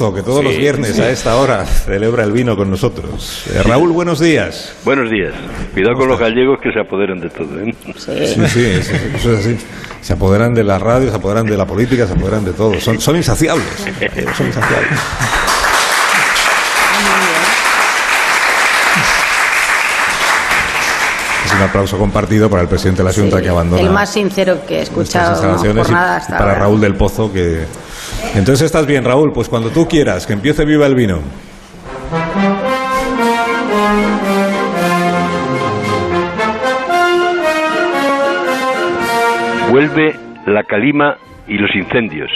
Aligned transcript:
que 0.00 0.22
todos 0.22 0.42
los 0.42 0.56
viernes 0.56 0.98
a 0.98 1.10
esta 1.10 1.36
hora 1.36 1.66
celebra 1.66 2.24
el 2.24 2.32
vino 2.32 2.56
con 2.56 2.70
nosotros. 2.70 3.44
Eh, 3.52 3.62
Raúl, 3.62 3.92
buenos 3.92 4.18
días. 4.18 4.74
Buenos 4.82 5.10
días. 5.10 5.34
Cuidado 5.74 5.94
con 5.94 6.08
los 6.08 6.18
gallegos 6.18 6.58
que 6.62 6.72
se 6.72 6.80
apoderan 6.80 7.20
de 7.20 7.28
todo. 7.28 7.60
¿eh? 7.60 7.74
Sí, 7.96 8.48
sí, 8.48 8.64
eso, 8.64 8.94
eso 9.14 9.32
es 9.34 9.40
así. 9.40 9.58
Se 10.00 10.14
apoderan 10.14 10.54
de 10.54 10.64
la 10.64 10.78
radio, 10.78 11.10
se 11.10 11.16
apoderan 11.16 11.44
de 11.44 11.54
la 11.54 11.66
política, 11.66 12.06
se 12.06 12.14
apoderan 12.14 12.46
de 12.46 12.52
todo. 12.54 12.80
Son, 12.80 12.98
son 12.98 13.16
insaciables. 13.16 13.66
Son 14.34 14.46
insaciables. 14.46 14.88
Es 21.44 21.52
un 21.52 21.60
aplauso 21.60 21.98
compartido 21.98 22.48
para 22.48 22.62
el 22.62 22.68
presidente 22.68 23.02
de 23.02 23.08
la 23.10 23.14
Junta 23.14 23.36
Sí, 23.36 23.42
que 23.42 23.48
abandona 23.50 23.82
El 23.82 23.90
más 23.90 24.10
sincero 24.10 24.60
que 24.66 24.78
he 24.78 24.82
escuchado 24.82 25.62
y 25.62 25.74
jornada 25.76 26.16
hasta 26.16 26.38
para 26.38 26.52
ahora. 26.52 26.58
Raúl 26.60 26.80
del 26.80 26.94
Pozo 26.94 27.30
que... 27.30 27.66
Entonces 28.34 28.62
estás 28.62 28.86
bien, 28.86 29.04
Raúl, 29.04 29.32
pues 29.32 29.48
cuando 29.48 29.70
tú 29.70 29.86
quieras, 29.88 30.26
que 30.26 30.32
empiece 30.32 30.64
viva 30.64 30.86
el 30.86 30.94
vino. 30.94 31.20
Vuelve 39.70 40.16
la 40.46 40.64
calima 40.64 41.16
y 41.46 41.58
los 41.58 41.74
incendios, 41.74 42.30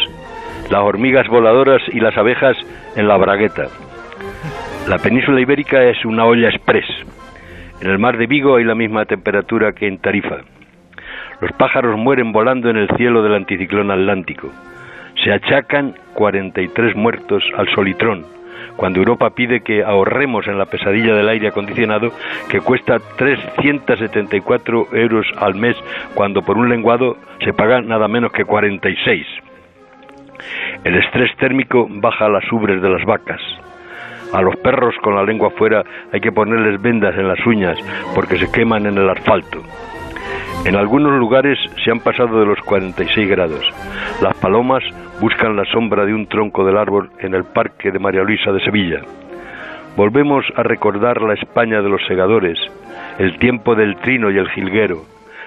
las 0.70 0.80
hormigas 0.82 1.26
voladoras 1.28 1.82
y 1.92 2.00
las 2.00 2.16
abejas 2.16 2.56
en 2.96 3.08
la 3.08 3.16
bragueta. 3.16 3.66
La 4.88 4.98
península 4.98 5.40
ibérica 5.40 5.82
es 5.82 6.04
una 6.04 6.26
olla 6.26 6.48
express. 6.48 6.86
En 7.80 7.90
el 7.90 7.98
mar 7.98 8.18
de 8.18 8.26
Vigo 8.26 8.56
hay 8.56 8.64
la 8.64 8.74
misma 8.74 9.04
temperatura 9.04 9.72
que 9.72 9.88
en 9.88 9.98
Tarifa. 9.98 10.38
Los 11.40 11.50
pájaros 11.52 11.98
mueren 11.98 12.32
volando 12.32 12.70
en 12.70 12.76
el 12.76 12.88
cielo 12.96 13.22
del 13.22 13.34
anticiclón 13.34 13.90
atlántico. 13.90 14.50
Se 15.24 15.32
achacan 15.32 15.94
43 16.12 16.94
muertos 16.96 17.42
al 17.56 17.66
solitrón, 17.74 18.26
cuando 18.76 18.98
Europa 18.98 19.30
pide 19.30 19.62
que 19.62 19.82
ahorremos 19.82 20.46
en 20.48 20.58
la 20.58 20.66
pesadilla 20.66 21.14
del 21.14 21.30
aire 21.30 21.48
acondicionado 21.48 22.12
que 22.50 22.60
cuesta 22.60 22.98
374 23.16 24.88
euros 24.92 25.26
al 25.38 25.54
mes, 25.54 25.76
cuando 26.14 26.42
por 26.42 26.58
un 26.58 26.68
lenguado 26.68 27.16
se 27.42 27.54
paga 27.54 27.80
nada 27.80 28.06
menos 28.06 28.32
que 28.32 28.44
46. 28.44 29.26
El 30.84 30.96
estrés 30.96 31.34
térmico 31.38 31.86
baja 31.88 32.28
las 32.28 32.44
ubres 32.52 32.82
de 32.82 32.90
las 32.90 33.04
vacas. 33.06 33.40
A 34.34 34.42
los 34.42 34.56
perros 34.56 34.94
con 35.02 35.14
la 35.14 35.24
lengua 35.24 35.50
fuera 35.50 35.84
hay 36.12 36.20
que 36.20 36.32
ponerles 36.32 36.82
vendas 36.82 37.16
en 37.16 37.28
las 37.28 37.46
uñas 37.46 37.78
porque 38.14 38.36
se 38.36 38.52
queman 38.52 38.84
en 38.84 38.98
el 38.98 39.08
asfalto. 39.08 39.62
En 40.66 40.76
algunos 40.76 41.12
lugares 41.12 41.58
se 41.82 41.90
han 41.90 42.00
pasado 42.00 42.40
de 42.40 42.46
los 42.46 42.58
46 42.60 43.28
grados. 43.28 43.64
Las 44.20 44.34
palomas 44.36 44.82
buscan 45.20 45.56
la 45.56 45.64
sombra 45.66 46.04
de 46.04 46.14
un 46.14 46.26
tronco 46.26 46.64
del 46.64 46.76
árbol 46.76 47.10
en 47.18 47.34
el 47.34 47.44
parque 47.44 47.90
de 47.90 47.98
María 47.98 48.22
Luisa 48.22 48.52
de 48.52 48.64
Sevilla. 48.64 49.00
Volvemos 49.96 50.44
a 50.56 50.62
recordar 50.62 51.22
la 51.22 51.34
España 51.34 51.80
de 51.80 51.88
los 51.88 52.04
segadores, 52.06 52.58
el 53.18 53.38
tiempo 53.38 53.74
del 53.74 53.96
trino 53.96 54.30
y 54.30 54.38
el 54.38 54.50
jilguero, 54.50 55.02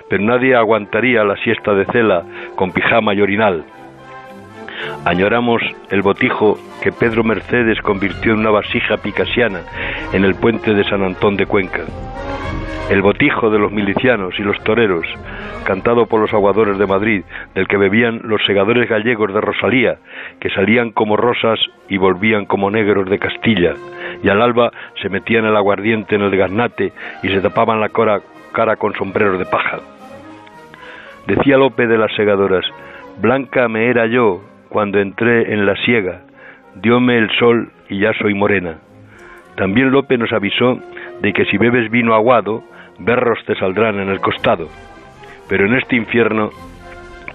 pero 0.09 0.23
nadie 0.23 0.55
aguantaría 0.55 1.23
la 1.23 1.35
siesta 1.37 1.73
de 1.73 1.85
cela 1.85 2.23
con 2.55 2.71
pijama 2.71 3.13
y 3.13 3.21
orinal. 3.21 3.65
Añoramos 5.05 5.61
el 5.89 6.01
botijo 6.01 6.57
que 6.81 6.91
Pedro 6.91 7.23
Mercedes 7.23 7.81
convirtió 7.81 8.33
en 8.33 8.39
una 8.39 8.51
vasija 8.51 8.97
picasiana 8.97 9.61
en 10.13 10.23
el 10.23 10.35
puente 10.35 10.73
de 10.73 10.83
San 10.83 11.03
Antón 11.03 11.35
de 11.35 11.45
Cuenca. 11.45 11.83
El 12.89 13.01
botijo 13.01 13.49
de 13.49 13.59
los 13.59 13.71
milicianos 13.71 14.39
y 14.39 14.43
los 14.43 14.57
toreros, 14.63 15.05
cantado 15.65 16.05
por 16.05 16.21
los 16.21 16.33
aguadores 16.33 16.77
de 16.77 16.87
Madrid, 16.87 17.23
del 17.53 17.67
que 17.67 17.75
bebían 17.75 18.21
los 18.23 18.41
segadores 18.45 18.89
gallegos 18.89 19.33
de 19.33 19.41
Rosalía, 19.41 19.97
que 20.39 20.49
salían 20.51 20.91
como 20.91 21.17
rosas 21.17 21.59
y 21.89 21.97
volvían 21.97 22.45
como 22.45 22.71
negros 22.71 23.09
de 23.09 23.19
Castilla, 23.19 23.73
y 24.23 24.29
al 24.29 24.41
alba 24.41 24.71
se 25.01 25.09
metían 25.09 25.43
el 25.43 25.57
aguardiente 25.57 26.15
en 26.15 26.21
el 26.21 26.37
garnate 26.37 26.93
y 27.23 27.27
se 27.27 27.41
tapaban 27.41 27.81
la 27.81 27.89
cora- 27.89 28.21
cara 28.53 28.77
con 28.77 28.93
sombreros 28.93 29.37
de 29.37 29.45
paja. 29.45 29.79
Decía 31.27 31.57
Lope 31.57 31.87
de 31.87 31.97
las 31.97 32.15
segadoras, 32.15 32.65
blanca 33.19 33.67
me 33.67 33.89
era 33.89 34.05
yo 34.05 34.41
cuando 34.69 34.99
entré 34.99 35.53
en 35.53 35.65
la 35.65 35.75
siega, 35.83 36.21
diome 36.75 37.17
el 37.17 37.29
sol 37.37 37.69
y 37.89 37.99
ya 37.99 38.13
soy 38.13 38.33
morena. 38.33 38.77
También 39.57 39.91
Lope 39.91 40.17
nos 40.17 40.31
avisó 40.31 40.79
de 41.21 41.33
que 41.33 41.43
si 41.45 41.57
bebes 41.57 41.91
vino 41.91 42.13
aguado, 42.13 42.63
berros 42.99 43.39
te 43.45 43.55
saldrán 43.55 43.99
en 43.99 44.09
el 44.09 44.19
costado. 44.19 44.67
Pero 45.47 45.65
en 45.65 45.75
este 45.75 45.95
infierno, 45.95 46.49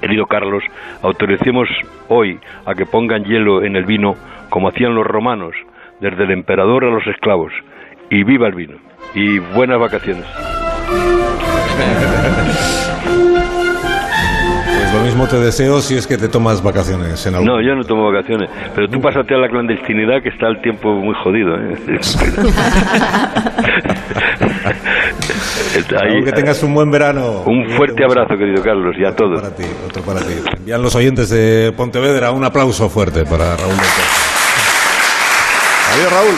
querido 0.01 0.27
Carlos, 0.27 0.63
autoricemos 1.03 1.69
hoy 2.09 2.39
a 2.67 2.75
que 2.75 2.87
pongan 2.87 3.25
hielo 3.25 3.63
en 3.63 3.77
el 3.77 3.85
vino 3.85 4.15
como 4.51 4.69
hacían 4.69 4.95
los 4.95 5.07
romanos, 5.07 5.55
desde 6.01 6.25
el 6.25 6.31
emperador 6.31 6.85
a 6.85 6.91
los 6.91 7.07
esclavos. 7.07 7.53
Y 8.11 8.25
viva 8.25 8.49
el 8.49 8.55
vino. 8.55 8.77
Y 9.15 9.39
buenas 9.39 9.81
vacaciones. 9.81 10.27
Pues 14.93 14.95
lo 14.95 15.01
mismo 15.01 15.27
te 15.27 15.39
deseo 15.39 15.81
si 15.81 15.95
es 15.95 16.07
que 16.07 16.19
te 16.19 16.29
tomas 16.29 16.63
vacaciones 16.63 17.27
en 17.27 17.35
algún 17.35 17.49
No, 17.49 17.63
yo 17.63 17.75
no 17.75 17.83
tomo 17.85 18.13
vacaciones. 18.13 18.51
Pero 18.75 18.89
tú 18.89 19.01
pásate 19.01 19.35
a 19.35 19.39
la 19.39 19.49
clandestinidad 19.49 20.23
que 20.23 20.29
está 20.29 20.49
el 20.49 20.61
tiempo 20.61 20.93
muy 20.93 21.15
jodido. 21.15 21.57
¿eh? 21.57 21.79
Ahí- 25.77 26.09
Raúl, 26.11 26.25
que 26.25 26.33
tengas 26.33 26.63
un 26.63 26.75
buen 26.75 26.91
verano. 26.91 27.43
un 27.47 27.69
fuerte 27.77 28.05
abrazo, 28.05 28.37
querido 28.37 28.63
Carlos, 28.63 28.95
y 28.99 29.05
a 29.05 29.15
todos. 29.15 29.41
Para 29.41 29.55
ti, 29.55 29.65
otro 29.87 30.03
para 30.03 30.21
ti. 30.21 30.35
Envían 30.59 30.83
los 30.83 30.95
oyentes 30.95 31.31
de 31.31 31.73
Pontevedra 31.77 32.31
un 32.31 32.45
aplauso 32.45 32.89
fuerte 32.89 33.25
para 33.25 33.57
Raúl. 33.57 33.73
Adiós, 35.95 36.13
Raúl. 36.13 36.35